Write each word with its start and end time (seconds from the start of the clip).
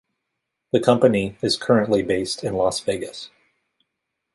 The 0.71 0.79
company 0.79 1.37
is 1.43 1.57
currently 1.57 2.01
based 2.01 2.43
in 2.43 2.55
Las 2.55 2.79
Vegas. 2.79 3.29